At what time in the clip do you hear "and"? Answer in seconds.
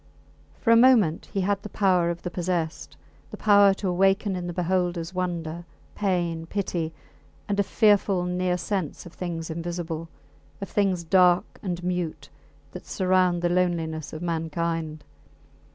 7.47-7.59, 11.61-11.83